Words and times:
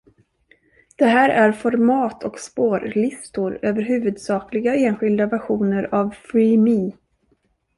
Det 0.97 1.05
här 1.05 1.29
är 1.29 1.51
format 1.51 2.23
och 2.23 2.39
spårlistor 2.39 3.59
över 3.61 3.81
huvudsakliga 3.81 4.75
enskilda 4.75 5.25
versioner 5.25 5.95
av 5.95 6.09
"Free 6.09 6.57
Me". 6.57 6.91